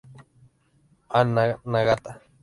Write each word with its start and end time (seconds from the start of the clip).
Anna 1.19 1.43
Nagata 1.61 2.11